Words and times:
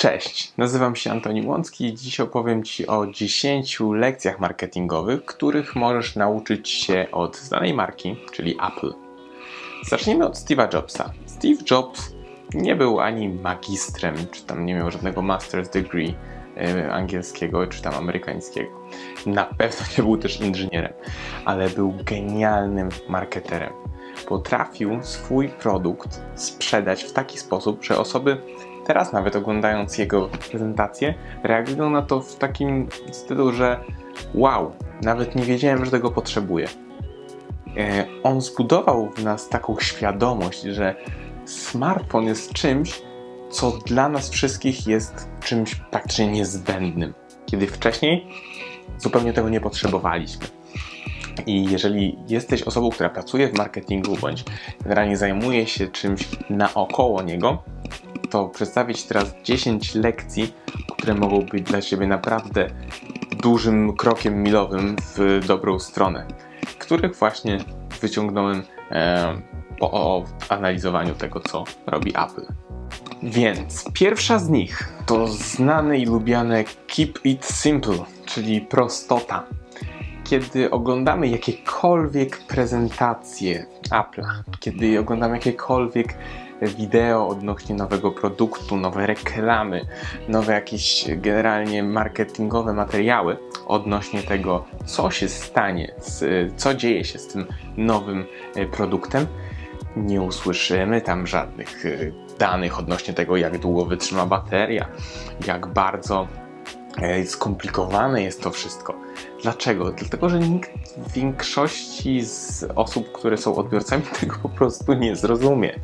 Cześć, 0.00 0.52
nazywam 0.56 0.96
się 0.96 1.10
Antoni 1.10 1.46
Łącki 1.46 1.84
i 1.84 1.94
dziś 1.94 2.20
opowiem 2.20 2.64
Ci 2.64 2.86
o 2.86 3.06
10 3.06 3.78
lekcjach 3.80 4.40
marketingowych, 4.40 5.24
których 5.24 5.76
możesz 5.76 6.16
nauczyć 6.16 6.68
się 6.68 7.06
od 7.12 7.36
znanej 7.36 7.74
marki, 7.74 8.16
czyli 8.32 8.56
Apple. 8.68 8.92
Zacznijmy 9.88 10.26
od 10.26 10.34
Steve'a 10.36 10.74
Jobsa. 10.74 11.12
Steve 11.26 11.62
Jobs 11.70 12.12
nie 12.54 12.76
był 12.76 13.00
ani 13.00 13.28
magistrem, 13.28 14.14
czy 14.30 14.44
tam 14.44 14.66
nie 14.66 14.74
miał 14.74 14.90
żadnego 14.90 15.20
master's 15.20 15.72
degree 15.72 16.14
e, 16.56 16.92
angielskiego, 16.92 17.66
czy 17.66 17.82
tam 17.82 17.94
amerykańskiego. 17.94 18.70
Na 19.26 19.44
pewno 19.44 19.86
nie 19.98 20.04
był 20.04 20.16
też 20.16 20.40
inżynierem, 20.40 20.92
ale 21.44 21.70
był 21.70 21.94
genialnym 22.04 22.88
marketerem. 23.08 23.72
Potrafił 24.28 24.98
swój 25.02 25.48
produkt 25.48 26.20
sprzedać 26.34 27.04
w 27.04 27.12
taki 27.12 27.38
sposób, 27.38 27.84
że 27.84 27.98
osoby 27.98 28.42
teraz 28.90 29.12
nawet 29.12 29.36
oglądając 29.36 29.98
jego 29.98 30.28
prezentację, 30.50 31.14
reagują 31.42 31.90
na 31.90 32.02
to 32.02 32.20
w 32.20 32.36
takim 32.36 32.88
stylu, 33.12 33.52
że 33.52 33.80
wow, 34.34 34.72
nawet 35.02 35.34
nie 35.34 35.42
wiedziałem, 35.42 35.84
że 35.84 35.90
tego 35.90 36.10
potrzebuję. 36.10 36.68
E, 37.76 38.06
on 38.22 38.40
zbudował 38.40 39.10
w 39.10 39.24
nas 39.24 39.48
taką 39.48 39.76
świadomość, 39.80 40.62
że 40.62 40.94
smartfon 41.44 42.24
jest 42.24 42.52
czymś, 42.52 43.02
co 43.50 43.70
dla 43.70 44.08
nas 44.08 44.30
wszystkich 44.30 44.86
jest 44.86 45.28
czymś 45.40 45.74
praktycznie 45.74 46.26
niezbędnym, 46.26 47.14
kiedy 47.46 47.66
wcześniej 47.66 48.26
zupełnie 48.98 49.32
tego 49.32 49.48
nie 49.48 49.60
potrzebowaliśmy. 49.60 50.46
I 51.46 51.64
jeżeli 51.64 52.18
jesteś 52.28 52.62
osobą, 52.62 52.90
która 52.90 53.10
pracuje 53.10 53.48
w 53.48 53.58
marketingu 53.58 54.16
bądź 54.16 54.44
generalnie 54.82 55.16
zajmuje 55.16 55.66
się 55.66 55.88
czymś 55.88 56.28
naokoło 56.50 57.22
niego, 57.22 57.62
to 58.30 58.48
przedstawić 58.48 59.04
teraz 59.04 59.34
10 59.44 59.94
lekcji, 59.94 60.54
które 60.96 61.14
mogą 61.14 61.40
być 61.40 61.62
dla 61.62 61.80
Ciebie 61.80 62.06
naprawdę 62.06 62.66
dużym 63.42 63.96
krokiem 63.96 64.42
milowym 64.42 64.96
w 65.16 65.46
dobrą 65.46 65.78
stronę, 65.78 66.26
których 66.78 67.16
właśnie 67.16 67.58
wyciągnąłem 68.00 68.62
e, 68.90 69.40
po 69.78 70.24
analizowaniu 70.48 71.14
tego, 71.14 71.40
co 71.40 71.64
robi 71.86 72.10
Apple. 72.10 72.46
Więc 73.22 73.84
pierwsza 73.92 74.38
z 74.38 74.48
nich 74.48 74.92
to 75.06 75.28
znane 75.28 75.98
i 75.98 76.06
lubiane 76.06 76.64
Keep 76.64 77.18
It 77.24 77.44
Simple, 77.44 78.04
czyli 78.26 78.60
prostota. 78.60 79.42
Kiedy 80.24 80.70
oglądamy 80.70 81.28
jakiekolwiek 81.28 82.38
prezentacje 82.38 83.66
Apple'a, 83.90 84.42
kiedy 84.60 85.00
oglądamy 85.00 85.34
jakiekolwiek 85.34 86.14
wideo 86.68 87.28
odnośnie 87.28 87.74
nowego 87.74 88.10
produktu, 88.10 88.76
nowe 88.76 89.06
reklamy, 89.06 89.86
nowe 90.28 90.52
jakieś 90.52 91.04
generalnie 91.16 91.82
marketingowe 91.82 92.72
materiały 92.72 93.36
odnośnie 93.66 94.22
tego, 94.22 94.64
co 94.84 95.10
się 95.10 95.28
stanie, 95.28 95.94
co 96.56 96.74
dzieje 96.74 97.04
się 97.04 97.18
z 97.18 97.26
tym 97.26 97.46
nowym 97.76 98.24
e, 98.54 98.66
produktem, 98.66 99.26
nie 99.96 100.22
usłyszymy 100.22 101.00
tam 101.00 101.26
żadnych 101.26 101.86
e, 101.86 101.90
danych 102.38 102.78
odnośnie 102.78 103.14
tego, 103.14 103.36
jak 103.36 103.58
długo 103.58 103.84
wytrzyma 103.84 104.26
bateria, 104.26 104.88
jak 105.46 105.66
bardzo 105.66 106.28
e, 107.02 107.26
skomplikowane 107.26 108.22
jest 108.22 108.42
to 108.42 108.50
wszystko. 108.50 108.94
Dlaczego? 109.42 109.92
Dlatego, 109.92 110.28
że 110.28 110.38
nikt 110.38 110.70
w 110.96 111.12
większości 111.12 112.24
z 112.24 112.64
osób, 112.74 113.12
które 113.12 113.36
są 113.36 113.56
odbiorcami, 113.56 114.02
tego 114.20 114.36
po 114.42 114.48
prostu 114.48 114.92
nie 114.92 115.16
zrozumie. 115.16 115.74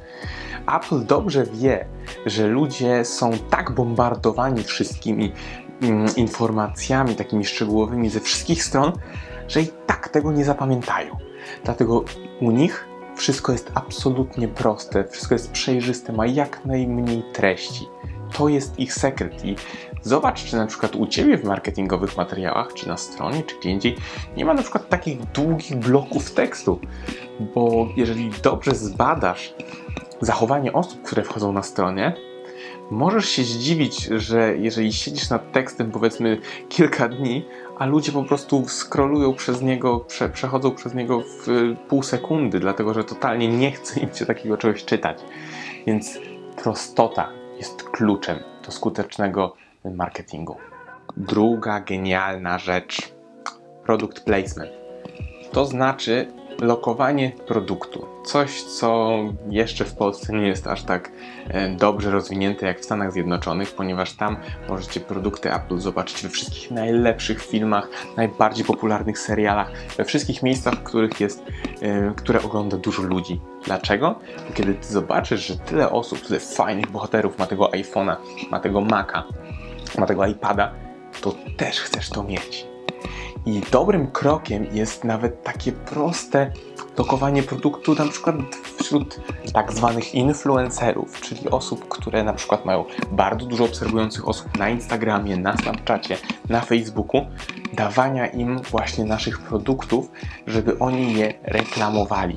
Apple 0.67 1.06
dobrze 1.06 1.45
wie, 1.45 1.86
że 2.27 2.47
ludzie 2.47 3.05
są 3.05 3.31
tak 3.50 3.70
bombardowani 3.70 4.64
wszystkimi 4.64 5.33
mm, 5.83 6.06
informacjami 6.17 7.14
takimi 7.14 7.45
szczegółowymi 7.45 8.11
ze 8.11 8.20
wszystkich 8.20 8.64
stron, 8.64 8.92
że 9.48 9.61
i 9.62 9.69
tak 9.86 10.08
tego 10.08 10.33
nie 10.33 10.45
zapamiętają. 10.45 11.17
Dlatego 11.64 12.05
u 12.41 12.51
nich 12.51 12.89
wszystko 13.17 13.52
jest 13.52 13.70
absolutnie 13.74 14.48
proste, 14.48 15.05
wszystko 15.05 15.35
jest 15.35 15.51
przejrzyste, 15.51 16.13
ma 16.13 16.27
jak 16.27 16.64
najmniej 16.64 17.23
treści. 17.33 17.86
To 18.33 18.48
jest 18.48 18.79
ich 18.79 18.95
sekret 18.95 19.45
i 19.45 19.57
zobacz, 20.02 20.45
czy 20.45 20.57
na 20.57 20.67
przykład 20.67 20.96
u 20.96 21.07
Ciebie 21.07 21.39
w 21.39 21.45
marketingowych 21.45 22.17
materiałach, 22.17 22.74
czy 22.74 22.89
na 22.89 22.96
stronie, 22.96 23.42
czy 23.42 23.58
gdzie 23.61 23.70
indziej 23.70 23.96
nie 24.36 24.45
ma 24.45 24.55
na 24.55 24.62
przykład 24.62 24.89
takich 24.89 25.24
długich 25.24 25.77
bloków 25.77 26.30
tekstu, 26.30 26.80
bo 27.55 27.89
jeżeli 27.96 28.30
dobrze 28.42 28.74
zbadasz 28.74 29.55
zachowanie 30.21 30.73
osób, 30.73 31.03
które 31.03 31.23
wchodzą 31.23 31.53
na 31.53 31.63
stronie, 31.63 32.13
możesz 32.91 33.29
się 33.29 33.43
zdziwić, 33.43 34.05
że 34.05 34.57
jeżeli 34.57 34.93
siedzisz 34.93 35.31
nad 35.31 35.53
tekstem 35.53 35.91
powiedzmy 35.91 36.41
kilka 36.69 37.09
dni, 37.09 37.45
a 37.79 37.87
ludzie 37.87 38.13
po 38.13 38.23
prostu 38.23 38.69
skrolują 38.69 39.35
przez 39.35 39.63
niego, 39.63 40.01
prze, 40.01 40.29
przechodzą 40.29 40.71
przez 40.71 40.95
niego 40.95 41.21
w 41.21 41.75
pół 41.89 42.03
sekundy, 42.03 42.61
dlatego 42.61 42.95
że 42.95 43.05
totalnie 43.05 43.49
nie 43.49 43.73
chce 43.73 44.01
im 44.01 44.15
się 44.15 44.27
takiego 44.27 44.57
czegoś 44.57 44.85
czytać. 44.85 45.19
Więc 45.87 46.19
prostota 46.63 47.29
jest 47.59 47.83
kluczem 47.83 48.39
do 48.67 48.73
skutecznego 48.73 49.55
marketingu. 49.85 50.57
Druga 51.17 51.81
genialna 51.81 52.59
rzecz 52.59 53.13
product 53.85 54.21
placement. 54.21 54.73
To 55.53 55.67
znaczy 55.67 56.33
lokowanie 56.61 57.33
produktu. 57.46 58.06
Coś, 58.24 58.62
co 58.62 59.18
jeszcze 59.50 59.84
w 59.84 59.94
Polsce 59.94 60.33
nie 60.33 60.46
jest 60.46 60.67
aż 60.67 60.83
tak 60.83 61.11
e, 61.48 61.68
dobrze 61.68 62.11
rozwinięte 62.11 62.67
jak 62.67 62.80
w 62.80 62.84
Stanach 62.84 63.12
Zjednoczonych, 63.12 63.74
ponieważ 63.74 64.12
tam 64.12 64.36
możecie 64.68 65.00
produkty 65.00 65.55
Apple 65.55 65.78
zobaczyć 65.78 66.22
we 66.22 66.28
wszystkich 66.28 66.70
najlepszych 66.70 67.42
filmach, 67.42 67.89
najbardziej 68.17 68.64
popularnych 68.64 69.18
serialach, 69.18 69.72
we 69.96 70.05
wszystkich 70.05 70.42
miejscach, 70.42 70.74
w 70.74 70.83
których 70.83 71.20
jest, 71.20 71.42
e, 71.83 72.12
które 72.17 72.42
ogląda 72.42 72.77
dużo 72.77 73.02
ludzi. 73.02 73.40
Dlaczego? 73.64 74.18
Bo 74.48 74.55
kiedy 74.55 74.74
ty 74.74 74.86
zobaczysz, 74.86 75.46
że 75.46 75.56
tyle 75.56 75.90
osób, 75.90 76.20
tyle 76.20 76.40
fajnych 76.40 76.90
bohaterów 76.90 77.38
ma 77.38 77.46
tego 77.46 77.68
iPhone'a, 77.68 78.17
ma 78.50 78.61
tego 78.61 78.80
Maca, 78.80 79.24
ma 79.98 80.06
tego 80.06 80.27
iPada, 80.27 80.73
to 81.20 81.34
też 81.56 81.80
chcesz 81.80 82.11
to 82.11 82.23
mieć. 82.23 82.76
I 83.46 83.61
dobrym 83.73 84.07
krokiem 84.07 84.67
jest 84.73 85.05
nawet 85.05 85.42
takie 85.42 85.73
proste 85.73 86.52
lokowanie 86.98 87.42
produktu 87.42 87.95
na 87.95 88.08
przykład 88.08 88.36
wśród 88.79 89.20
tak 89.52 89.73
zwanych 89.73 90.14
influencerów, 90.14 91.20
czyli 91.20 91.51
osób, 91.51 91.89
które 91.89 92.24
na 92.24 92.33
przykład 92.33 92.64
mają 92.64 92.85
bardzo 93.12 93.46
dużo 93.46 93.64
obserwujących 93.64 94.29
osób 94.29 94.58
na 94.58 94.68
Instagramie, 94.68 95.36
na 95.36 95.56
Snapchacie, 95.56 96.17
na 96.48 96.61
Facebooku, 96.61 97.27
dawania 97.73 98.27
im 98.27 98.58
właśnie 98.58 99.05
naszych 99.05 99.39
produktów, 99.39 100.11
żeby 100.46 100.79
oni 100.79 101.14
je 101.14 101.35
reklamowali 101.42 102.36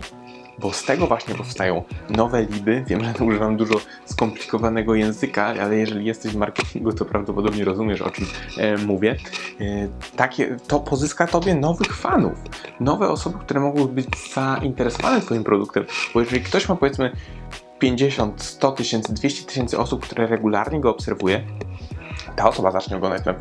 bo 0.59 0.73
z 0.73 0.83
tego 0.83 1.07
właśnie 1.07 1.35
powstają 1.35 1.83
nowe 2.09 2.45
liby. 2.45 2.83
Wiem, 2.87 3.03
że 3.03 3.25
używam 3.25 3.57
dużo 3.57 3.75
skomplikowanego 4.05 4.95
języka, 4.95 5.45
ale 5.45 5.77
jeżeli 5.77 6.05
jesteś 6.05 6.31
w 6.31 6.35
marketingu, 6.35 6.93
to 6.93 7.05
prawdopodobnie 7.05 7.65
rozumiesz, 7.65 8.01
o 8.01 8.09
czym 8.09 8.25
e, 8.57 8.77
mówię. 8.77 9.15
E, 9.61 9.65
takie, 10.15 10.57
to 10.67 10.79
pozyska 10.79 11.27
tobie 11.27 11.55
nowych 11.55 11.95
fanów, 11.95 12.33
nowe 12.79 13.09
osoby, 13.09 13.39
które 13.39 13.59
mogą 13.59 13.85
być 13.87 14.07
zainteresowane 14.33 15.21
twoim 15.21 15.43
produktem, 15.43 15.85
bo 16.13 16.19
jeżeli 16.19 16.41
ktoś 16.41 16.69
ma 16.69 16.75
powiedzmy 16.75 17.11
50, 17.79 18.43
100 18.43 18.71
tysięcy, 18.71 19.13
200 19.13 19.47
tysięcy 19.47 19.79
osób, 19.79 20.03
które 20.03 20.27
regularnie 20.27 20.79
go 20.79 20.89
obserwuje, 20.89 21.43
ta 22.35 22.49
osoba 22.49 22.71
zacznie 22.71 22.97
oglądać, 22.97 23.27
e, 23.27 23.33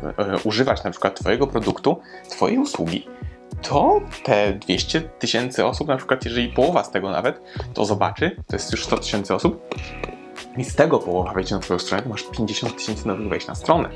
używać 0.43 0.83
na 0.83 0.91
przykład 0.91 1.19
Twojego 1.19 1.47
produktu, 1.47 2.01
Twojej 2.29 2.57
usługi 2.57 3.07
to 3.61 4.01
te 4.23 4.53
200 4.53 5.01
tysięcy 5.01 5.65
osób, 5.65 5.87
na 5.87 5.97
przykład 5.97 6.25
jeżeli 6.25 6.49
połowa 6.49 6.83
z 6.83 6.91
tego 6.91 7.09
nawet 7.09 7.41
to 7.73 7.85
zobaczy, 7.85 8.35
to 8.47 8.55
jest 8.55 8.71
już 8.71 8.85
100 8.85 8.97
tysięcy 8.97 9.35
osób, 9.35 9.75
i 10.57 10.63
z 10.63 10.75
tego 10.75 10.99
połowa 10.99 11.33
wejdzie 11.33 11.55
na 11.55 11.61
Twoją 11.61 11.79
stronę, 11.79 12.03
to 12.03 12.09
masz 12.09 12.23
50 12.23 12.77
tysięcy 12.77 13.07
nowych 13.07 13.29
wejść 13.29 13.47
na 13.47 13.55
stronę. 13.55 13.89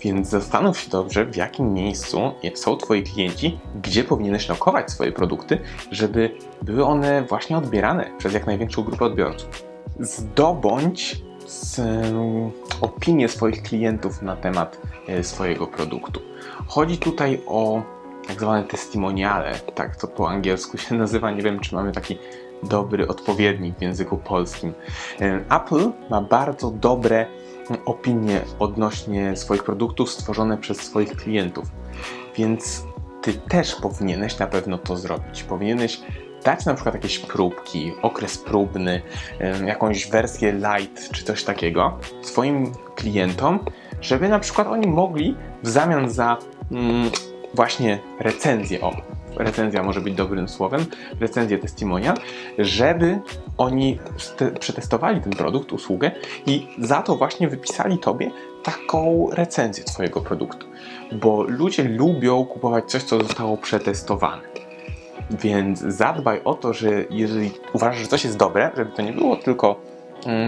Więc 0.00 0.28
zastanów 0.28 0.80
się 0.80 0.90
dobrze, 0.90 1.24
w 1.24 1.36
jakim 1.36 1.72
miejscu 1.74 2.32
są 2.54 2.76
Twoi 2.76 3.02
klienci, 3.02 3.58
gdzie 3.82 4.04
powinieneś 4.04 4.48
lokować 4.48 4.90
swoje 4.90 5.12
produkty, 5.12 5.58
żeby 5.90 6.34
były 6.62 6.84
one 6.84 7.22
właśnie 7.22 7.58
odbierane 7.58 8.10
przez 8.18 8.34
jak 8.34 8.46
największą 8.46 8.82
grupę 8.82 9.04
odbiorców. 9.04 9.64
Zdobądź 10.00 11.22
z, 11.46 11.80
opinię 12.80 13.28
swoich 13.28 13.62
klientów 13.62 14.22
na 14.22 14.36
temat 14.36 14.80
e, 15.08 15.24
swojego 15.24 15.66
produktu. 15.66 16.20
Chodzi 16.66 16.98
tutaj 16.98 17.40
o 17.46 17.82
tak 18.30 18.40
zwane 18.40 18.64
testimoniale, 18.64 19.52
tak 19.74 19.96
to 19.96 20.08
po 20.08 20.28
angielsku 20.28 20.78
się 20.78 20.94
nazywa, 21.04 21.30
nie 21.30 21.42
wiem 21.42 21.60
czy 21.60 21.74
mamy 21.74 21.92
taki 21.92 22.18
dobry 22.62 23.08
odpowiednik 23.08 23.78
w 23.78 23.82
języku 23.82 24.16
polskim. 24.16 24.72
Apple 25.50 25.90
ma 26.10 26.20
bardzo 26.20 26.70
dobre 26.70 27.26
opinie 27.84 28.40
odnośnie 28.58 29.36
swoich 29.36 29.64
produktów 29.64 30.10
stworzone 30.10 30.58
przez 30.58 30.80
swoich 30.80 31.16
klientów, 31.16 31.64
więc 32.36 32.84
ty 33.22 33.32
też 33.32 33.74
powinieneś 33.74 34.38
na 34.38 34.46
pewno 34.46 34.78
to 34.78 34.96
zrobić. 34.96 35.42
Powinieneś 35.42 36.00
dać 36.44 36.64
na 36.64 36.74
przykład 36.74 36.94
jakieś 36.94 37.18
próbki, 37.18 37.92
okres 38.02 38.38
próbny, 38.38 39.02
jakąś 39.66 40.10
wersję 40.10 40.52
light 40.52 41.10
czy 41.10 41.24
coś 41.24 41.44
takiego 41.44 41.98
swoim 42.22 42.72
klientom, 42.94 43.58
żeby 44.00 44.28
na 44.28 44.38
przykład 44.38 44.66
oni 44.66 44.86
mogli 44.86 45.36
w 45.62 45.68
zamian 45.68 46.10
za 46.10 46.36
mm, 46.70 47.10
właśnie 47.54 47.98
recenzję, 48.20 48.80
o, 48.80 48.92
recenzja 49.36 49.82
może 49.82 50.00
być 50.00 50.14
dobrym 50.14 50.48
słowem, 50.48 50.86
recenzję 51.20 51.58
testimonial, 51.58 52.16
żeby 52.58 53.18
oni 53.58 53.98
przetestowali 54.60 55.20
ten 55.20 55.32
produkt, 55.32 55.72
usługę 55.72 56.10
i 56.46 56.68
za 56.78 57.02
to 57.02 57.16
właśnie 57.16 57.48
wypisali 57.48 57.98
Tobie 57.98 58.30
taką 58.62 59.28
recenzję 59.32 59.84
Twojego 59.84 60.20
produktu. 60.20 60.66
Bo 61.12 61.42
ludzie 61.42 61.84
lubią 61.84 62.44
kupować 62.44 62.84
coś, 62.90 63.02
co 63.02 63.18
zostało 63.18 63.56
przetestowane. 63.56 64.42
Więc 65.30 65.80
zadbaj 65.80 66.40
o 66.44 66.54
to, 66.54 66.72
że 66.72 67.04
jeżeli 67.10 67.50
uważasz, 67.72 68.00
że 68.00 68.06
coś 68.06 68.24
jest 68.24 68.36
dobre, 68.36 68.70
żeby 68.76 68.90
to 68.90 69.02
nie 69.02 69.12
było 69.12 69.36
tylko 69.36 69.80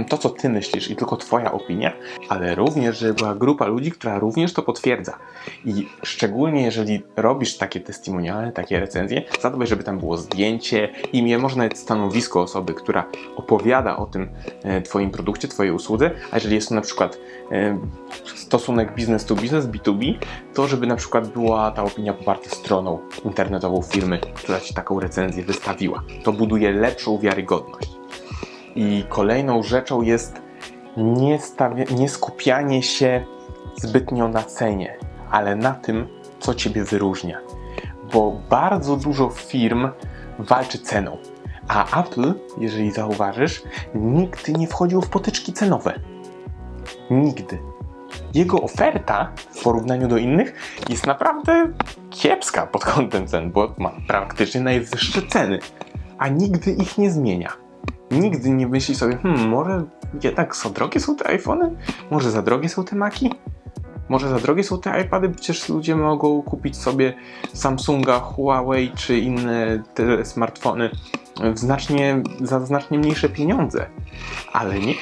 to, 0.09 0.19
co 0.19 0.31
ty 0.31 0.49
myślisz 0.49 0.91
i 0.91 0.97
tylko 0.97 1.17
twoja 1.17 1.53
opinia, 1.53 1.93
ale 2.29 2.55
również, 2.55 2.99
żeby 2.99 3.15
była 3.15 3.35
grupa 3.35 3.67
ludzi, 3.67 3.91
która 3.91 4.19
również 4.19 4.53
to 4.53 4.63
potwierdza. 4.63 5.19
I 5.65 5.89
szczególnie 6.03 6.63
jeżeli 6.63 7.03
robisz 7.17 7.57
takie 7.57 7.81
testimoniale, 7.81 8.53
takie 8.53 8.81
recenzje, 8.81 9.23
zadbaj, 9.41 9.67
żeby 9.67 9.85
tam 9.85 9.99
było 9.99 10.17
zdjęcie, 10.17 10.89
imię, 11.13 11.39
może 11.39 11.57
nawet 11.57 11.79
stanowisko 11.79 12.43
osoby, 12.43 12.75
która 12.75 13.05
opowiada 13.37 13.97
o 13.97 14.07
tym 14.07 14.29
e, 14.63 14.83
twoim 14.83 15.11
produkcie, 15.11 15.49
twojej 15.49 15.73
usłudze, 15.73 16.11
a 16.31 16.37
jeżeli 16.37 16.55
jest 16.55 16.69
to 16.69 16.75
na 16.75 16.81
przykład 16.81 17.19
e, 17.53 17.79
stosunek 18.35 18.95
business 18.95 19.25
to 19.25 19.35
business, 19.35 19.67
B2B, 19.67 20.15
to 20.55 20.67
żeby 20.67 20.87
na 20.87 20.97
przykład 20.97 21.29
była 21.29 21.71
ta 21.71 21.85
opinia 21.85 22.13
poparta 22.13 22.51
stroną 22.51 22.99
internetową 23.25 23.83
firmy, 23.83 24.19
która 24.35 24.61
ci 24.61 24.75
taką 24.75 25.01
recenzję 25.01 25.45
wystawiła. 25.45 26.03
To 26.25 26.33
buduje 26.33 26.73
lepszą 26.73 27.19
wiarygodność. 27.19 28.02
I 28.75 29.05
kolejną 29.09 29.63
rzeczą 29.63 30.03
jest 30.03 30.43
nie, 30.97 31.39
nie 31.97 32.09
skupianie 32.09 32.83
się 32.83 33.25
zbytnio 33.77 34.29
na 34.29 34.43
cenie, 34.43 34.97
ale 35.31 35.57
na 35.57 35.75
tym, 35.75 36.09
co 36.41 36.55
Ciebie 36.55 36.85
wyróżnia. 36.85 37.39
Bo 38.13 38.41
bardzo 38.51 38.97
dużo 38.97 39.31
firm 39.31 39.89
walczy 40.39 40.79
ceną, 40.79 41.19
a 41.69 42.01
Apple, 42.01 42.35
jeżeli 42.59 42.91
zauważysz, 42.91 43.63
nigdy 43.95 44.53
nie 44.53 44.67
wchodził 44.67 45.01
w 45.01 45.11
potyczki 45.11 45.53
cenowe. 45.53 46.01
Nigdy. 47.11 47.59
Jego 48.35 48.63
oferta 48.63 49.33
w 49.51 49.63
porównaniu 49.63 50.09
do 50.09 50.17
innych 50.17 50.55
jest 50.89 51.07
naprawdę 51.07 51.73
kiepska 52.11 52.67
pod 52.67 52.85
kątem 52.85 53.27
cen, 53.27 53.51
bo 53.51 53.75
ma 53.79 53.93
praktycznie 54.09 54.61
najwyższe 54.61 55.23
ceny, 55.23 55.59
a 56.19 56.29
nigdy 56.29 56.71
ich 56.71 56.99
nie 56.99 57.11
zmienia 57.11 57.62
nigdy 58.13 58.51
nie 58.51 58.67
myśli 58.67 58.95
sobie, 58.95 59.17
hmm, 59.17 59.49
może 59.49 59.85
jednak 60.23 60.57
za 60.57 60.71
drogie 60.71 61.01
są 61.01 61.17
te 61.17 61.27
iPhony? 61.27 61.77
Może 62.11 62.31
za 62.31 62.43
drogie 62.43 62.69
są 62.69 62.85
te 62.85 62.97
Maki? 62.97 63.31
Może 64.09 64.29
za 64.29 64.39
drogie 64.39 64.65
są 64.65 64.81
te 64.81 65.01
iPady? 65.01 65.29
Przecież 65.29 65.69
ludzie 65.69 65.97
mogą 65.97 66.43
kupić 66.43 66.77
sobie 66.77 67.15
Samsunga, 67.53 68.21
Huawei 68.21 68.91
czy 68.91 69.19
inne 69.19 69.83
te 69.95 70.25
smartfony 70.25 70.91
w 71.55 71.59
znacznie, 71.59 72.23
za 72.41 72.61
znacznie 72.61 72.99
mniejsze 72.99 73.29
pieniądze. 73.29 73.87
Ale 74.53 74.81
nie. 74.81 74.95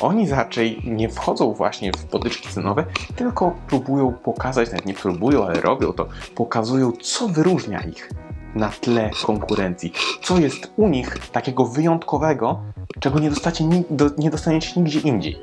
Oni 0.00 0.30
raczej 0.30 0.82
nie 0.84 1.08
wchodzą 1.08 1.52
właśnie 1.52 1.92
w 1.92 2.04
potyczki 2.04 2.48
cenowe, 2.48 2.84
tylko 3.16 3.56
próbują 3.68 4.12
pokazać, 4.12 4.70
nawet 4.70 4.86
nie 4.86 4.94
próbują, 4.94 5.44
ale 5.44 5.60
robią 5.60 5.92
to, 5.92 6.08
pokazują, 6.34 6.92
co 6.92 7.28
wyróżnia 7.28 7.80
ich 7.80 8.10
na 8.56 8.68
tle 8.68 9.10
konkurencji. 9.26 9.92
Co 10.22 10.38
jest 10.38 10.72
u 10.76 10.88
nich 10.88 11.18
takiego 11.32 11.64
wyjątkowego, 11.64 12.62
czego 13.00 13.18
nie, 13.18 13.30
do, 13.90 14.10
nie 14.18 14.30
dostaniecie 14.30 14.80
nigdzie 14.80 15.00
indziej. 15.00 15.38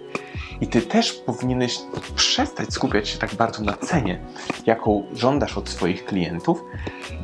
I 0.61 0.67
ty 0.67 0.81
też 0.81 1.13
powinieneś 1.13 1.79
przestać 2.15 2.73
skupiać 2.73 3.09
się 3.09 3.19
tak 3.19 3.35
bardzo 3.35 3.63
na 3.63 3.73
cenie, 3.73 4.19
jaką 4.65 5.03
żądasz 5.13 5.57
od 5.57 5.69
swoich 5.69 6.05
klientów. 6.05 6.63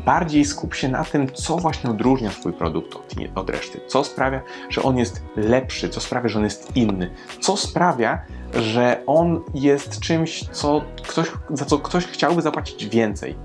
Bardziej 0.06 0.46
skup 0.46 0.76
się 0.76 0.90
na 0.90 1.04
tym, 1.04 1.34
co 1.34 1.58
właśnie 1.58 1.90
odróżnia 1.90 2.30
Twój 2.30 2.54
produkt 2.54 2.96
od, 2.96 3.16
od 3.36 3.50
reszty. 3.50 3.82
Co 3.88 4.04
sprawia, 4.04 4.42
że 4.70 4.84
on 4.84 4.98
jest 4.98 5.22
lepszy, 5.36 5.90
co 5.90 6.02
sprawia, 6.02 6.30
że 6.30 6.40
on 6.40 6.44
jest 6.44 6.76
inny, 6.76 7.12
co 7.40 7.58
sprawia, 7.58 8.22
że 8.54 9.04
on 9.08 9.42
jest 9.54 10.00
czymś, 10.00 10.50
co 10.52 10.82
ktoś, 11.08 11.28
za 11.50 11.66
co 11.66 11.80
ktoś 11.80 12.06
chciałby 12.06 12.42
zapłacić 12.42 12.86
więcej. 12.86 13.36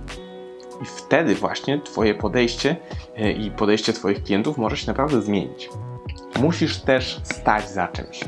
I 0.85 0.87
wtedy 0.87 1.35
właśnie 1.35 1.81
Twoje 1.81 2.15
podejście 2.15 2.77
e, 3.17 3.33
i 3.33 3.51
podejście 3.51 3.93
Twoich 3.93 4.23
klientów 4.23 4.59
może 4.59 4.77
się 4.77 4.87
naprawdę 4.87 5.23
zmienić. 5.23 5.71
Musisz 6.41 6.81
też 6.81 7.21
stać 7.23 7.71
za 7.71 7.89
czymś. 7.89 8.25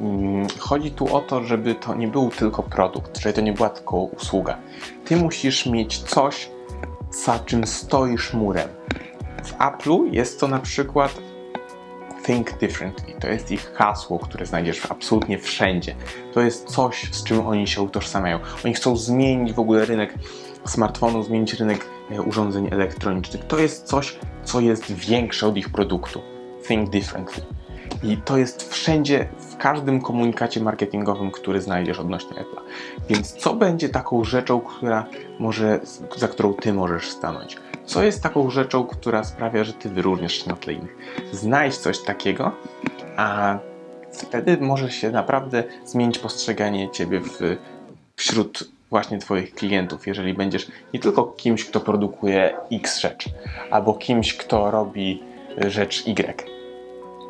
Mm, 0.00 0.46
chodzi 0.58 0.90
tu 0.90 1.16
o 1.16 1.20
to, 1.20 1.44
żeby 1.44 1.74
to 1.74 1.94
nie 1.94 2.08
był 2.08 2.30
tylko 2.30 2.62
produkt, 2.62 3.18
żeby 3.18 3.32
to 3.32 3.40
nie 3.40 3.52
była 3.52 3.70
tylko 3.70 3.96
usługa. 3.96 4.58
Ty 5.04 5.16
musisz 5.16 5.66
mieć 5.66 5.98
coś, 5.98 6.50
za 7.24 7.38
czym 7.38 7.66
stoisz 7.66 8.34
murem. 8.34 8.68
W 9.44 9.52
Apple'u 9.52 10.12
jest 10.12 10.40
to 10.40 10.48
na 10.48 10.58
przykład 10.58 11.14
Think 12.26 12.58
Differently. 12.58 13.14
To 13.20 13.28
jest 13.28 13.50
ich 13.50 13.72
hasło, 13.74 14.18
które 14.18 14.46
znajdziesz 14.46 14.86
absolutnie 14.86 15.38
wszędzie. 15.38 15.94
To 16.32 16.40
jest 16.40 16.68
coś, 16.68 17.14
z 17.14 17.24
czym 17.24 17.46
oni 17.46 17.68
się 17.68 17.82
utożsamiają. 17.82 18.38
Oni 18.64 18.74
chcą 18.74 18.96
zmienić 18.96 19.52
w 19.52 19.58
ogóle 19.58 19.84
rynek 19.84 20.14
smartfonów, 20.64 21.26
zmienić 21.26 21.54
rynek 21.54 21.86
e, 22.10 22.22
urządzeń 22.22 22.68
elektronicznych. 22.70 23.46
To 23.46 23.58
jest 23.58 23.86
coś, 23.86 24.18
co 24.44 24.60
jest 24.60 24.92
większe 24.92 25.46
od 25.46 25.56
ich 25.56 25.68
produktu. 25.68 26.22
Think 26.68 26.90
differently. 26.90 27.42
I 28.02 28.16
to 28.16 28.38
jest 28.38 28.72
wszędzie, 28.72 29.28
w 29.38 29.56
każdym 29.56 30.00
komunikacie 30.00 30.60
marketingowym, 30.60 31.30
który 31.30 31.60
znajdziesz 31.60 31.98
odnośnie 31.98 32.36
Apple. 32.36 32.56
Więc 33.08 33.32
co 33.32 33.54
będzie 33.54 33.88
taką 33.88 34.24
rzeczą, 34.24 34.60
która 34.60 35.06
może, 35.38 35.80
za 36.16 36.28
którą 36.28 36.54
ty 36.54 36.72
możesz 36.72 37.10
stanąć? 37.10 37.56
Co 37.86 38.02
jest 38.02 38.22
taką 38.22 38.50
rzeczą, 38.50 38.84
która 38.84 39.24
sprawia, 39.24 39.64
że 39.64 39.72
ty 39.72 39.88
wyróżniasz 39.88 40.32
się 40.32 40.50
na 40.50 40.56
tle 40.56 40.72
innych? 40.72 40.96
Znajdź 41.32 41.76
coś 41.76 41.98
takiego, 41.98 42.52
a 43.16 43.58
wtedy 44.12 44.58
może 44.60 44.90
się 44.90 45.10
naprawdę 45.10 45.64
zmienić 45.84 46.18
postrzeganie 46.18 46.90
ciebie 46.90 47.20
w, 47.20 47.56
wśród 48.16 48.70
właśnie 48.90 49.18
Twoich 49.18 49.54
klientów, 49.54 50.06
jeżeli 50.06 50.34
będziesz 50.34 50.66
nie 50.94 51.00
tylko 51.00 51.24
kimś, 51.24 51.64
kto 51.64 51.80
produkuje 51.80 52.56
X 52.72 52.98
rzecz, 52.98 53.28
albo 53.70 53.94
kimś, 53.94 54.36
kto 54.36 54.70
robi 54.70 55.22
rzecz 55.58 56.06
Y. 56.06 56.44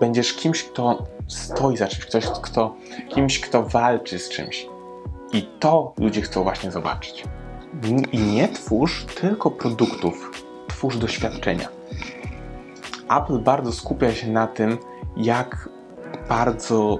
Będziesz 0.00 0.34
kimś, 0.34 0.64
kto 0.64 1.06
stoi 1.28 1.76
za 1.76 1.88
czymś, 1.88 2.04
ktoś, 2.06 2.24
kto, 2.42 2.76
kimś, 3.08 3.40
kto 3.40 3.62
walczy 3.62 4.18
z 4.18 4.28
czymś. 4.28 4.66
I 5.32 5.42
to 5.42 5.92
ludzie 5.98 6.22
chcą 6.22 6.42
właśnie 6.42 6.70
zobaczyć. 6.70 7.24
I 8.12 8.18
nie 8.18 8.48
twórz 8.48 9.06
tylko 9.20 9.50
produktów, 9.50 10.41
twórz 10.82 10.98
doświadczenia. 10.98 11.68
Apple 13.10 13.38
bardzo 13.38 13.72
skupia 13.72 14.12
się 14.12 14.30
na 14.30 14.46
tym, 14.46 14.78
jak 15.16 15.68
bardzo 16.28 16.98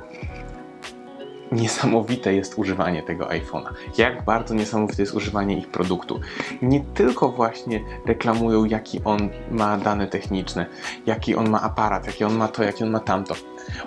niesamowite 1.52 2.34
jest 2.34 2.58
używanie 2.58 3.02
tego 3.02 3.26
iPhone'a. 3.26 3.72
Jak 3.98 4.24
bardzo 4.24 4.54
niesamowite 4.54 5.02
jest 5.02 5.14
używanie 5.14 5.58
ich 5.58 5.68
produktu. 5.68 6.20
Nie 6.62 6.80
tylko 6.80 7.28
właśnie 7.28 7.80
reklamują, 8.06 8.64
jaki 8.64 9.00
on 9.04 9.28
ma 9.50 9.78
dane 9.78 10.06
techniczne, 10.06 10.66
jaki 11.06 11.36
on 11.36 11.50
ma 11.50 11.62
aparat, 11.62 12.06
jaki 12.06 12.24
on 12.24 12.36
ma 12.36 12.48
to, 12.48 12.62
jaki 12.62 12.84
on 12.84 12.90
ma 12.90 13.00
tamto. 13.00 13.34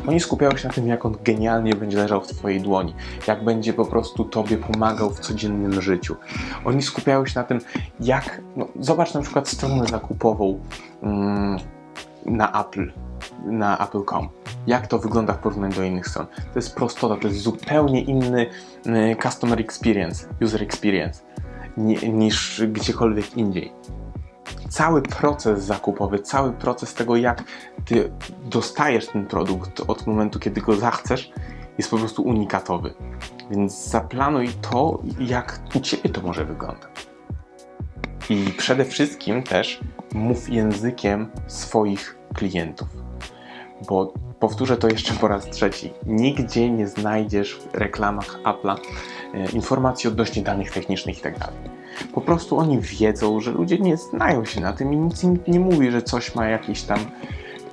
Oni 0.08 0.20
skupiają 0.20 0.58
się 0.58 0.68
na 0.68 0.74
tym, 0.74 0.88
jak 0.88 1.06
on 1.06 1.18
genialnie 1.24 1.76
będzie 1.76 1.98
leżał 1.98 2.22
w 2.22 2.28
Twojej 2.28 2.62
dłoni, 2.62 2.94
jak 3.28 3.44
będzie 3.44 3.74
po 3.74 3.86
prostu 3.86 4.26
Tobie 4.26 4.58
pomagał 4.58 5.10
w 5.10 5.20
codziennym 5.20 5.82
życiu. 5.82 6.16
Oni 6.66 6.82
skupiają 6.82 7.26
się 7.26 7.40
na 7.40 7.44
tym, 7.44 7.60
jak. 8.00 8.42
No, 8.56 8.68
zobacz 8.80 9.14
na 9.14 9.22
przykład 9.22 9.48
stronę 9.48 9.86
zakupową 9.88 10.60
mm, 11.04 11.58
na 12.26 12.62
Apple, 12.62 12.92
na 13.46 13.78
Apple.com 13.78 14.30
jak 14.68 14.88
to 14.88 15.00
wygląda 15.00 15.34
w 15.34 15.38
porównaniu 15.38 15.76
do 15.76 15.84
innych 15.84 16.08
stron. 16.08 16.28
To 16.28 16.60
jest 16.60 16.76
prostota, 16.76 17.16
to 17.22 17.28
jest 17.28 17.40
zupełnie 17.40 18.02
inny 18.02 18.50
y, 18.86 19.16
customer 19.24 19.60
experience, 19.60 20.28
user 20.42 20.64
experience 20.64 21.24
niż 22.14 22.64
gdziekolwiek 22.68 23.38
indziej. 23.38 23.72
Cały 24.70 25.02
proces 25.02 25.64
zakupowy, 25.64 26.20
cały 26.20 26.54
proces 26.54 26.94
tego, 26.94 27.16
jak 27.16 27.44
ty 27.86 28.12
dostajesz 28.46 29.08
ten 29.08 29.26
produkt 29.26 29.82
od 29.88 30.08
momentu, 30.08 30.40
kiedy 30.40 30.62
go 30.62 30.76
zachcesz, 30.76 31.32
jest 31.78 31.90
po 31.90 31.98
prostu 31.98 32.24
unikatowy. 32.24 32.94
Więc 33.52 33.88
zaplanuj 33.88 34.50
to, 34.72 35.00
jak 35.20 35.60
u 35.76 35.80
ciebie 35.80 36.10
to 36.10 36.22
może 36.22 36.46
wyglądać. 36.46 37.08
I 38.30 38.54
przede 38.58 38.86
wszystkim 38.86 39.44
też 39.44 39.80
mów 40.14 40.50
językiem 40.50 41.32
swoich 41.48 42.18
klientów. 42.34 42.88
Bo 43.88 44.14
Powtórzę 44.46 44.78
to 44.78 44.88
jeszcze 44.88 45.14
po 45.14 45.28
raz 45.28 45.46
trzeci. 45.46 45.94
Nigdzie 46.06 46.70
nie 46.70 46.88
znajdziesz 46.88 47.60
w 47.60 47.76
reklamach 47.76 48.40
Apple'a 48.44 48.76
e, 49.34 49.50
informacji 49.50 50.08
odnośnie 50.08 50.42
danych 50.42 50.72
technicznych 50.72 51.18
itd. 51.18 51.40
Tak 51.40 51.52
po 52.14 52.22
prostu 52.22 52.58
oni 52.58 52.80
wiedzą, 52.80 53.40
że 53.40 53.52
ludzie 53.52 53.78
nie 53.78 53.98
znają 53.98 54.46
się 54.46 54.62
na 54.62 54.74
tym 54.74 54.94
i 54.94 54.98
nic 54.98 55.24
im 55.24 55.40
nie 55.48 55.60
mówi, 55.60 55.92
że 55.92 56.02
coś 56.02 56.36
ma 56.36 56.48
jakieś 56.48 56.82
tam 56.82 57.00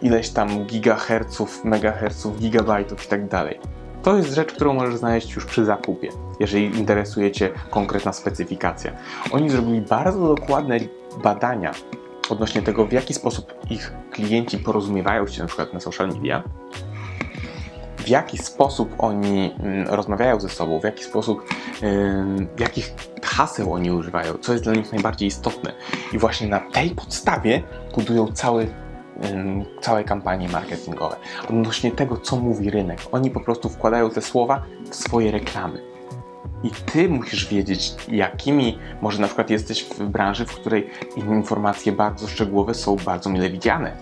ileś 0.03 0.31
tam 0.31 0.67
gigaherców, 0.67 1.65
megaherców, 1.65 2.39
gigabajtów 2.39 3.05
itd. 3.05 3.29
Tak 3.29 3.55
to 4.03 4.17
jest 4.17 4.35
rzecz, 4.35 4.53
którą 4.53 4.75
możesz 4.75 4.97
znaleźć 4.97 5.35
już 5.35 5.47
przy 5.47 5.65
zakupie, 5.65 6.09
jeżeli 6.41 6.65
interesuje 6.79 7.31
Cię 7.31 7.51
konkretna 7.71 8.13
specyfikacja. 8.13 8.93
Oni 9.33 9.51
zrobili 9.51 9.81
bardzo 9.81 10.35
dokładne 10.35 10.79
badania 11.23 11.73
odnośnie 12.33 12.63
tego, 12.63 12.87
w 12.87 12.93
jaki 12.93 13.15
sposób 13.15 13.55
ich 13.71 13.93
klienci 14.11 14.59
porozumiewają 14.59 15.27
się 15.27 15.41
na 15.41 15.47
przykład 15.47 15.73
na 15.73 15.81
social 15.81 16.09
media, 16.09 16.43
w 17.99 18.09
jaki 18.09 18.39
sposób 18.39 18.95
oni 18.99 19.55
mm, 19.59 19.89
rozmawiają 19.89 20.41
ze 20.41 20.49
sobą, 20.49 20.81
w 20.81 20.85
jaki 20.85 21.05
sposób, 21.05 21.49
jakich 22.59 22.95
haseł 23.23 23.73
oni 23.73 23.91
używają, 23.91 24.35
co 24.35 24.53
jest 24.53 24.65
dla 24.65 24.73
nich 24.73 24.93
najbardziej 24.93 25.29
istotne. 25.29 25.73
I 26.13 26.19
właśnie 26.19 26.49
na 26.49 26.61
tej 26.61 26.91
podstawie 26.91 27.63
budują 27.95 28.33
cały 28.33 28.67
całe 29.81 30.05
kampanie 30.05 30.49
marketingowe, 30.49 31.17
odnośnie 31.49 31.91
tego, 31.91 32.17
co 32.17 32.37
mówi 32.37 32.71
rynek. 32.71 32.99
Oni 33.13 33.31
po 33.31 33.41
prostu 33.41 33.69
wkładają 33.69 34.11
te 34.11 34.23
słowa 34.23 34.63
w 34.91 34.95
swoje 34.95 35.31
reklamy. 35.31 35.92
I 36.65 36.71
ty 36.71 37.09
musisz 37.09 37.49
wiedzieć, 37.49 37.95
jakimi, 38.09 38.79
może 39.01 39.21
na 39.21 39.27
przykład 39.27 39.51
jesteś 39.51 39.85
w 39.85 40.03
branży, 40.03 40.47
w 40.47 40.55
której 40.55 40.91
informacje 41.17 41.93
bardzo 41.93 42.29
szczegółowe 42.29 42.75
są 42.75 42.97
bardzo 42.97 43.31
mile 43.31 43.51
widziane. 43.51 43.97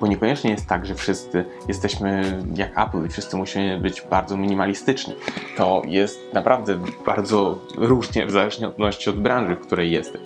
Bo 0.00 0.06
niekoniecznie 0.06 0.50
jest 0.50 0.66
tak, 0.66 0.86
że 0.86 0.94
wszyscy 0.94 1.44
jesteśmy 1.68 2.38
jak 2.54 2.78
Apple 2.78 3.06
i 3.06 3.08
wszyscy 3.08 3.36
musimy 3.36 3.80
być 3.80 4.02
bardzo 4.10 4.36
minimalistyczni. 4.36 5.14
To 5.56 5.82
jest 5.86 6.20
naprawdę 6.32 6.78
bardzo 7.06 7.58
różnie 7.76 8.26
w 8.26 8.30
zależności 8.30 9.10
od 9.10 9.20
branży, 9.20 9.56
w 9.56 9.66
której 9.66 9.90
jesteś. 9.90 10.20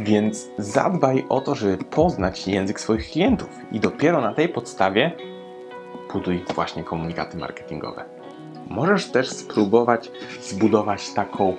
Więc 0.00 0.48
zadbaj 0.58 1.24
o 1.28 1.40
to, 1.40 1.54
żeby 1.54 1.84
poznać 1.84 2.48
język 2.48 2.80
swoich 2.80 3.10
klientów 3.10 3.48
i 3.72 3.80
dopiero 3.80 4.20
na 4.20 4.34
tej 4.34 4.48
podstawie 4.48 5.12
buduj 6.12 6.44
właśnie 6.54 6.84
komunikaty 6.84 7.36
marketingowe. 7.36 8.13
Możesz 8.68 9.06
też 9.06 9.28
spróbować 9.28 10.10
zbudować 10.42 11.12
taką 11.12 11.56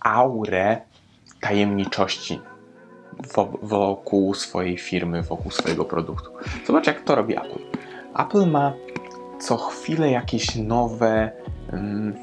aurę 0.00 0.80
tajemniczości 1.40 2.40
wokół 3.62 4.34
swojej 4.34 4.78
firmy, 4.78 5.22
wokół 5.22 5.50
swojego 5.50 5.84
produktu. 5.84 6.30
Zobacz, 6.66 6.86
jak 6.86 7.00
to 7.00 7.14
robi 7.14 7.36
Apple. 7.36 7.60
Apple 8.18 8.50
ma 8.50 8.72
co 9.38 9.56
chwilę 9.56 10.10
jakieś 10.10 10.56
nowe, 10.56 11.30
mm, 11.72 12.14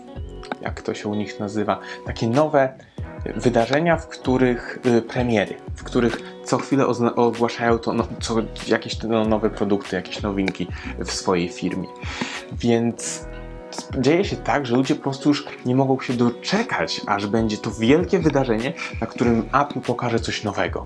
jak 0.61 0.81
to 0.81 0.93
się 0.93 1.09
u 1.09 1.15
nich 1.15 1.39
nazywa, 1.39 1.79
takie 2.05 2.27
nowe 2.27 2.73
wydarzenia, 3.35 3.97
w 3.97 4.07
których 4.07 4.79
y, 4.85 5.01
premiery, 5.01 5.55
w 5.75 5.83
których 5.83 6.41
co 6.45 6.57
chwilę 6.57 6.87
ogłaszają 7.15 7.79
to 7.79 7.93
no, 7.93 8.07
co, 8.19 8.35
jakieś 8.67 9.03
no, 9.03 9.25
nowe 9.25 9.49
produkty, 9.49 9.95
jakieś 9.95 10.21
nowinki 10.21 10.67
w 10.99 11.11
swojej 11.11 11.49
firmie. 11.49 11.87
Więc 12.51 13.25
dzieje 13.99 14.25
się 14.25 14.35
tak, 14.35 14.65
że 14.65 14.75
ludzie 14.75 14.95
po 14.95 15.01
prostu 15.01 15.29
już 15.29 15.45
nie 15.65 15.75
mogą 15.75 15.99
się 15.99 16.13
doczekać, 16.13 17.01
aż 17.07 17.27
będzie 17.27 17.57
to 17.57 17.71
wielkie 17.71 18.19
wydarzenie, 18.19 18.73
na 19.01 19.07
którym 19.07 19.49
Apple 19.53 19.79
pokaże 19.79 20.19
coś 20.19 20.43
nowego. 20.43 20.85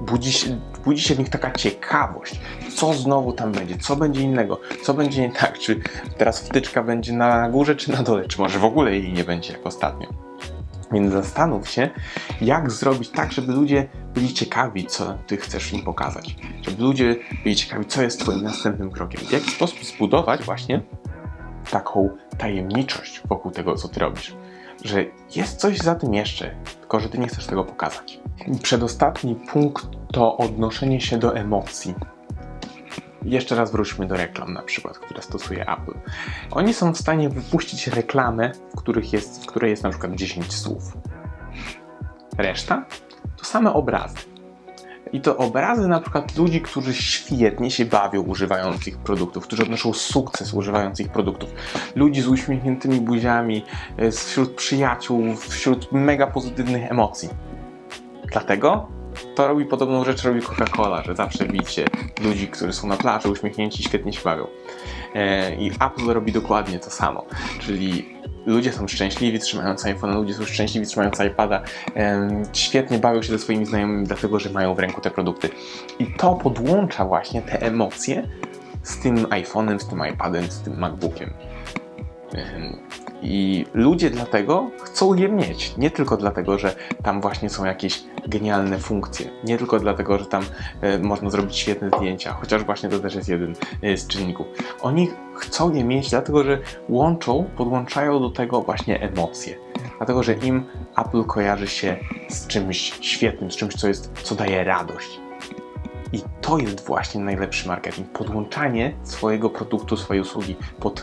Budzi 0.00 0.32
się, 0.32 0.60
budzi 0.84 1.02
się 1.02 1.14
w 1.14 1.18
nich 1.18 1.28
taka 1.28 1.50
ciekawość, 1.50 2.40
co 2.76 2.94
znowu 2.94 3.32
tam 3.32 3.52
będzie, 3.52 3.78
co 3.78 3.96
będzie 3.96 4.20
innego, 4.20 4.60
co 4.82 4.94
będzie 4.94 5.22
nie 5.22 5.32
tak, 5.32 5.58
czy 5.58 5.80
teraz 6.18 6.40
wtyczka 6.40 6.82
będzie 6.82 7.12
na 7.12 7.50
górze, 7.50 7.76
czy 7.76 7.92
na 7.92 8.02
dole, 8.02 8.28
czy 8.28 8.40
może 8.40 8.58
w 8.58 8.64
ogóle 8.64 8.92
jej 8.92 9.12
nie 9.12 9.24
będzie 9.24 9.52
jak 9.52 9.66
ostatnio. 9.66 10.08
Więc 10.92 11.12
zastanów 11.12 11.68
się, 11.68 11.90
jak 12.40 12.70
zrobić 12.70 13.10
tak, 13.10 13.32
żeby 13.32 13.52
ludzie 13.52 13.88
byli 14.14 14.34
ciekawi, 14.34 14.86
co 14.86 15.18
ty 15.26 15.36
chcesz 15.36 15.72
im 15.72 15.82
pokazać. 15.82 16.36
Żeby 16.62 16.82
ludzie 16.82 17.16
byli 17.44 17.56
ciekawi, 17.56 17.84
co 17.84 18.02
jest 18.02 18.20
twoim 18.20 18.42
następnym 18.42 18.90
krokiem. 18.90 19.20
W 19.20 19.32
jaki 19.32 19.50
sposób 19.50 19.84
zbudować 19.84 20.42
właśnie 20.42 20.82
taką 21.70 22.08
tajemniczość 22.38 23.22
wokół 23.28 23.50
tego, 23.50 23.74
co 23.74 23.88
ty 23.88 24.00
robisz. 24.00 24.36
Że 24.84 25.04
jest 25.36 25.56
coś 25.56 25.78
za 25.78 25.94
tym 25.94 26.14
jeszcze, 26.14 26.54
tylko 26.80 27.00
że 27.00 27.08
ty 27.08 27.18
nie 27.18 27.26
chcesz 27.26 27.46
tego 27.46 27.64
pokazać. 27.64 28.20
Przedostatni 28.62 29.34
punkt 29.34 29.86
to 30.12 30.36
odnoszenie 30.36 31.00
się 31.00 31.18
do 31.18 31.36
emocji. 31.36 31.94
Jeszcze 33.22 33.54
raz 33.54 33.72
wróćmy 33.72 34.06
do 34.06 34.16
reklam, 34.16 34.52
na 34.52 34.62
przykład, 34.62 34.98
które 34.98 35.22
stosuje 35.22 35.62
Apple. 35.62 35.94
Oni 36.50 36.74
są 36.74 36.92
w 36.92 36.98
stanie 36.98 37.28
wypuścić 37.28 37.86
reklamę, 37.86 38.52
w, 38.74 38.76
których 38.76 39.12
jest, 39.12 39.42
w 39.44 39.46
której 39.46 39.70
jest 39.70 39.82
na 39.82 39.90
przykład 39.90 40.14
10 40.14 40.54
słów. 40.54 40.82
Reszta 42.38 42.86
to 43.36 43.44
same 43.44 43.72
obrazy. 43.72 44.16
I 45.12 45.20
to 45.20 45.36
obrazy 45.36 45.88
na 45.88 46.00
przykład 46.00 46.36
ludzi, 46.36 46.60
którzy 46.60 46.94
świetnie 46.94 47.70
się 47.70 47.84
bawią 47.84 48.22
używając 48.22 48.88
ich 48.88 48.98
produktów, 48.98 49.44
którzy 49.44 49.62
odnoszą 49.62 49.92
sukces 49.92 50.54
używając 50.54 51.00
ich 51.00 51.08
produktów. 51.08 51.50
Ludzi 51.94 52.20
z 52.20 52.28
uśmiechniętymi 52.28 53.00
buziami, 53.00 53.64
e, 53.96 54.10
wśród 54.10 54.54
przyjaciół, 54.54 55.36
wśród 55.36 55.92
mega 55.92 56.26
pozytywnych 56.26 56.90
emocji. 56.90 57.28
Dlatego 58.32 58.88
to 59.34 59.48
robi 59.48 59.64
podobną 59.64 60.04
rzecz, 60.04 60.24
robi 60.24 60.40
Coca-Cola, 60.40 61.04
że 61.04 61.14
zawsze 61.14 61.46
widzicie 61.46 61.84
ludzi, 62.24 62.48
którzy 62.48 62.72
są 62.72 62.88
na 62.88 62.96
plaży, 62.96 63.28
uśmiechnięci, 63.28 63.82
świetnie 63.82 64.12
się 64.12 64.20
bawią. 64.24 64.46
E, 65.14 65.54
I 65.54 65.70
Apple 65.70 66.06
robi 66.06 66.32
dokładnie 66.32 66.78
to 66.78 66.90
samo, 66.90 67.24
czyli 67.60 68.17
ludzie 68.46 68.72
są 68.72 68.88
szczęśliwi 68.88 69.38
trzymając 69.38 69.86
iPhone, 69.86 70.14
ludzie 70.14 70.34
są 70.34 70.44
szczęśliwi 70.44 70.86
trzymając 70.86 71.20
iPada, 71.20 71.62
świetnie 72.52 72.98
bawią 72.98 73.22
się 73.22 73.32
ze 73.32 73.38
swoimi 73.38 73.66
znajomymi, 73.66 74.06
dlatego 74.06 74.40
że 74.40 74.50
mają 74.50 74.74
w 74.74 74.78
ręku 74.78 75.00
te 75.00 75.10
produkty. 75.10 75.50
I 75.98 76.06
to 76.06 76.34
podłącza 76.34 77.04
właśnie 77.04 77.42
te 77.42 77.62
emocje 77.62 78.28
z 78.82 78.98
tym 78.98 79.16
iPhone'em, 79.16 79.78
z 79.78 79.88
tym 79.88 80.02
iPadem, 80.14 80.50
z 80.50 80.60
tym 80.60 80.78
MacBookiem. 80.78 81.30
I 83.22 83.66
ludzie 83.74 84.10
dlatego 84.10 84.70
chcą 84.82 85.14
je 85.14 85.28
mieć. 85.28 85.76
Nie 85.76 85.90
tylko 85.90 86.16
dlatego, 86.16 86.58
że 86.58 86.76
tam 87.02 87.20
właśnie 87.20 87.50
są 87.50 87.64
jakieś 87.64 88.04
genialne 88.26 88.78
funkcje. 88.78 89.30
Nie 89.44 89.58
tylko 89.58 89.80
dlatego, 89.80 90.18
że 90.18 90.26
tam 90.26 90.42
e, 90.80 90.98
można 90.98 91.30
zrobić 91.30 91.56
świetne 91.56 91.90
zdjęcia, 91.96 92.32
chociaż 92.32 92.64
właśnie 92.64 92.88
to 92.88 92.98
też 92.98 93.14
jest 93.14 93.28
jeden 93.28 93.54
e, 93.82 93.96
z 93.96 94.06
czynników. 94.06 94.46
Oni 94.80 95.08
chcą 95.34 95.74
je 95.74 95.84
mieć 95.84 96.10
dlatego, 96.10 96.44
że 96.44 96.58
łączą, 96.88 97.44
podłączają 97.56 98.20
do 98.20 98.30
tego 98.30 98.62
właśnie 98.62 99.00
emocje. 99.00 99.54
Dlatego, 99.96 100.22
że 100.22 100.34
im 100.34 100.64
Apple 100.96 101.24
kojarzy 101.24 101.66
się 101.66 101.96
z 102.28 102.46
czymś 102.46 102.78
świetnym, 103.00 103.50
z 103.50 103.56
czymś, 103.56 103.74
co, 103.74 103.88
jest, 103.88 104.12
co 104.22 104.34
daje 104.34 104.64
radość. 104.64 105.20
I 106.12 106.22
to 106.40 106.58
jest 106.58 106.86
właśnie 106.86 107.20
najlepszy 107.20 107.68
marketing. 107.68 108.08
Podłączanie 108.08 108.92
swojego 109.02 109.50
produktu, 109.50 109.96
swojej 109.96 110.20
usługi 110.20 110.56
pod 110.80 111.02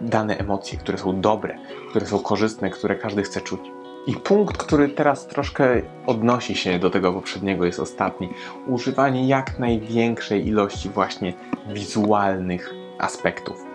dane 0.00 0.38
emocje, 0.38 0.78
które 0.78 0.98
są 0.98 1.20
dobre, 1.20 1.58
które 1.90 2.06
są 2.06 2.18
korzystne, 2.18 2.70
które 2.70 2.96
każdy 2.96 3.22
chce 3.22 3.40
czuć. 3.40 3.60
I 4.06 4.16
punkt, 4.16 4.56
który 4.56 4.88
teraz 4.88 5.26
troszkę 5.26 5.82
odnosi 6.06 6.54
się 6.54 6.78
do 6.78 6.90
tego 6.90 7.12
poprzedniego, 7.12 7.64
jest 7.64 7.80
ostatni. 7.80 8.28
Używanie 8.66 9.28
jak 9.28 9.58
największej 9.58 10.48
ilości 10.48 10.88
właśnie 10.88 11.34
wizualnych 11.68 12.74
aspektów. 12.98 13.70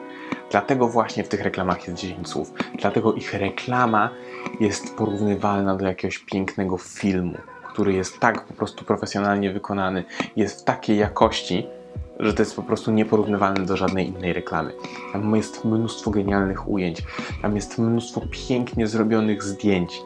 Dlatego 0.51 0.87
właśnie 0.87 1.23
w 1.23 1.27
tych 1.27 1.41
reklamach 1.41 1.87
jest 1.87 2.01
10 2.01 2.29
słów. 2.29 2.53
Dlatego 2.79 3.13
ich 3.13 3.33
reklama 3.33 4.09
jest 4.59 4.95
porównywalna 4.95 5.75
do 5.75 5.85
jakiegoś 5.85 6.17
pięknego 6.17 6.77
filmu, 6.77 7.37
który 7.69 7.93
jest 7.93 8.19
tak 8.19 8.45
po 8.45 8.53
prostu 8.53 8.85
profesjonalnie 8.85 9.51
wykonany, 9.51 10.03
jest 10.35 10.61
w 10.61 10.63
takiej 10.63 10.97
jakości, 10.97 11.67
że 12.19 12.33
to 12.33 12.41
jest 12.41 12.55
po 12.55 12.63
prostu 12.63 12.91
nieporównywalne 12.91 13.65
do 13.65 13.77
żadnej 13.77 14.07
innej 14.07 14.33
reklamy. 14.33 14.71
Tam 15.13 15.35
jest 15.35 15.65
mnóstwo 15.65 16.11
genialnych 16.11 16.69
ujęć, 16.69 17.03
tam 17.41 17.55
jest 17.55 17.77
mnóstwo 17.77 18.21
pięknie 18.47 18.87
zrobionych 18.87 19.43
zdjęć, 19.43 20.01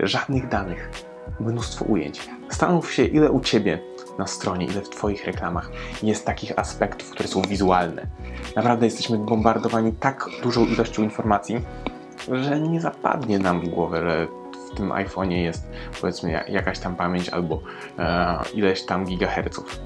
żadnych 0.00 0.48
danych, 0.48 0.90
mnóstwo 1.40 1.84
ujęć. 1.84 2.20
Zastanów 2.48 2.92
się, 2.92 3.04
ile 3.04 3.30
u 3.30 3.40
Ciebie 3.40 3.78
na 4.18 4.26
stronie, 4.26 4.66
ile 4.66 4.80
w 4.80 4.88
Twoich 4.88 5.26
reklamach 5.26 5.70
jest 6.02 6.26
takich 6.26 6.58
aspektów, 6.58 7.10
które 7.10 7.28
są 7.28 7.42
wizualne. 7.42 8.06
Naprawdę 8.56 8.86
jesteśmy 8.86 9.18
bombardowani 9.18 9.92
tak 9.92 10.28
dużą 10.42 10.66
ilością 10.66 11.02
informacji, 11.02 11.60
że 12.32 12.60
nie 12.60 12.80
zapadnie 12.80 13.38
nam 13.38 13.60
w 13.60 13.68
głowę, 13.68 14.02
że 14.02 14.26
w 14.72 14.76
tym 14.76 14.88
iPhone'ie 14.88 15.42
jest 15.42 15.68
powiedzmy 16.00 16.44
jakaś 16.48 16.78
tam 16.78 16.96
pamięć 16.96 17.28
albo 17.28 17.60
e, 17.98 18.38
ileś 18.54 18.86
tam 18.86 19.04
gigaherców 19.04 19.80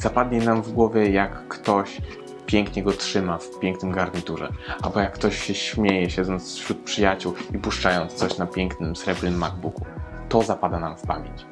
zapadnie 0.00 0.38
nam 0.40 0.62
w 0.62 0.72
głowie, 0.72 1.10
jak 1.10 1.48
ktoś 1.48 2.00
pięknie 2.46 2.82
go 2.82 2.92
trzyma 2.92 3.38
w 3.38 3.58
pięknym 3.58 3.92
garniturze, 3.92 4.48
albo 4.82 5.00
jak 5.00 5.12
ktoś 5.12 5.42
się 5.42 5.54
śmieje, 5.54 6.10
siedząc 6.10 6.56
wśród 6.56 6.78
przyjaciół 6.78 7.34
i 7.54 7.58
puszczając 7.58 8.12
coś 8.12 8.38
na 8.38 8.46
pięknym, 8.46 8.96
srebrnym 8.96 9.38
MacBooku. 9.38 9.84
To 10.28 10.42
zapada 10.42 10.80
nam 10.80 10.96
w 10.96 11.02
pamięć. 11.02 11.46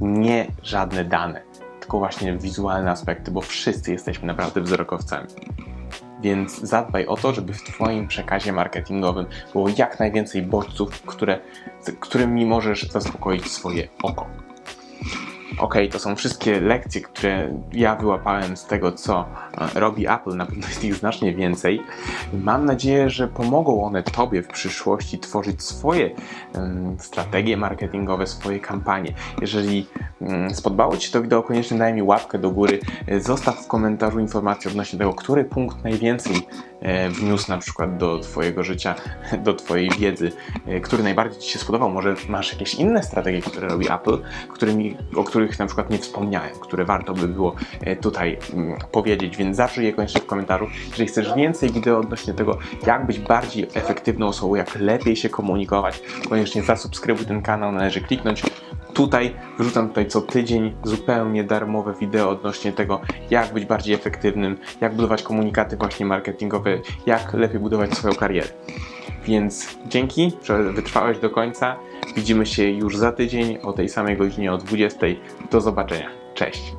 Nie 0.00 0.46
żadne 0.62 1.04
dane, 1.04 1.42
tylko 1.80 1.98
właśnie 1.98 2.36
wizualne 2.36 2.90
aspekty, 2.90 3.30
bo 3.30 3.40
wszyscy 3.40 3.92
jesteśmy 3.92 4.26
naprawdę 4.26 4.60
wzrokowcami. 4.60 5.28
więc 6.22 6.60
zadbaj 6.60 7.06
o 7.06 7.16
to, 7.16 7.32
żeby 7.32 7.52
w 7.52 7.62
Twoim 7.62 8.08
przekazie 8.08 8.52
marketingowym 8.52 9.26
było 9.52 9.68
jak 9.76 10.00
najwięcej 10.00 10.42
bodźców, 10.42 11.02
które, 11.02 11.40
którymi 12.00 12.46
możesz 12.46 12.82
zaspokoić 12.90 13.52
swoje 13.52 13.88
oko. 14.02 14.26
Ok, 15.58 15.74
to 15.90 15.98
są 15.98 16.16
wszystkie 16.16 16.60
lekcje, 16.60 17.00
które 17.00 17.54
ja 17.72 17.96
wyłapałem 17.96 18.56
z 18.56 18.66
tego, 18.66 18.92
co 18.92 19.24
e, 19.74 19.80
robi 19.80 20.08
Apple. 20.08 20.36
Na 20.36 20.46
pewno 20.46 20.66
jest 20.66 20.84
ich 20.84 20.94
znacznie 20.94 21.34
więcej. 21.34 21.82
Mam 22.32 22.64
nadzieję, 22.64 23.10
że 23.10 23.28
pomogą 23.28 23.84
one 23.84 24.02
Tobie 24.02 24.42
w 24.42 24.48
przyszłości 24.48 25.18
tworzyć 25.18 25.62
swoje 25.62 26.10
um, 26.54 26.96
strategie 26.98 27.56
marketingowe, 27.56 28.26
swoje 28.26 28.60
kampanie. 28.60 29.14
Jeżeli 29.40 29.86
um, 30.20 30.54
spodobało 30.54 30.96
Ci 30.96 31.12
to 31.12 31.22
wideo, 31.22 31.42
koniecznie 31.42 31.78
daj 31.78 31.94
mi 31.94 32.02
łapkę 32.02 32.38
do 32.38 32.50
góry. 32.50 32.80
Zostaw 33.20 33.64
w 33.64 33.66
komentarzu 33.66 34.20
informację 34.20 34.70
odnośnie 34.70 34.98
tego, 34.98 35.14
który 35.14 35.44
punkt 35.44 35.84
najwięcej 35.84 36.36
wniósł 37.10 37.50
na 37.50 37.58
przykład 37.58 37.96
do 37.96 38.18
Twojego 38.18 38.62
życia, 38.62 38.94
do 39.44 39.54
Twojej 39.54 39.90
wiedzy, 39.98 40.32
e, 40.66 40.80
który 40.80 41.02
najbardziej 41.02 41.40
Ci 41.40 41.50
się 41.50 41.58
spodobał. 41.58 41.90
Może 41.90 42.14
masz 42.28 42.52
jakieś 42.52 42.74
inne 42.74 43.02
strategie, 43.02 43.42
które 43.42 43.68
robi 43.68 43.92
Apple, 43.92 44.18
którymi, 44.48 44.96
o 45.16 45.24
których 45.24 45.52
których 45.52 45.58
na 45.58 45.66
przykład 45.66 45.90
nie 45.90 45.98
wspomniałem, 45.98 46.54
które 46.60 46.84
warto 46.84 47.14
by 47.14 47.28
było 47.28 47.54
e, 47.80 47.96
tutaj 47.96 48.38
mm, 48.54 48.78
powiedzieć, 48.92 49.36
więc 49.36 49.56
zawsze 49.56 49.84
je 49.84 49.92
koniecznie 49.92 50.20
w 50.20 50.26
komentarzu. 50.26 50.66
Jeżeli 50.90 51.08
chcesz 51.08 51.34
więcej 51.34 51.70
wideo 51.70 51.98
odnośnie 51.98 52.34
tego, 52.34 52.58
jak 52.86 53.06
być 53.06 53.18
bardziej 53.18 53.68
efektywną 53.74 54.26
osobą, 54.26 54.54
jak 54.54 54.74
lepiej 54.74 55.16
się 55.16 55.28
komunikować, 55.28 56.02
koniecznie 56.28 56.62
zasubskrybuj 56.62 57.26
ten 57.26 57.42
kanał, 57.42 57.72
należy 57.72 58.00
kliknąć 58.00 58.42
tutaj. 58.94 59.34
Wrzucam 59.58 59.88
tutaj 59.88 60.06
co 60.06 60.20
tydzień 60.20 60.74
zupełnie 60.84 61.44
darmowe 61.44 61.94
wideo 62.00 62.30
odnośnie 62.30 62.72
tego, 62.72 63.00
jak 63.30 63.52
być 63.52 63.64
bardziej 63.64 63.94
efektywnym, 63.94 64.58
jak 64.80 64.94
budować 64.94 65.22
komunikaty 65.22 65.76
właśnie 65.76 66.06
marketingowe, 66.06 66.78
jak 67.06 67.34
lepiej 67.34 67.60
budować 67.60 67.94
swoją 67.94 68.14
karierę. 68.14 68.48
Więc 69.24 69.78
dzięki, 69.86 70.32
że 70.44 70.72
wytrwałeś 70.72 71.18
do 71.18 71.30
końca. 71.30 71.76
Widzimy 72.16 72.46
się 72.46 72.70
już 72.70 72.96
za 72.96 73.12
tydzień 73.12 73.58
o 73.62 73.72
tej 73.72 73.88
samej 73.88 74.16
godzinie 74.16 74.52
o 74.52 74.58
20. 74.58 75.06
Do 75.50 75.60
zobaczenia. 75.60 76.10
Cześć. 76.34 76.72